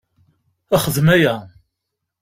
[0.83, 1.35] Xdem aya!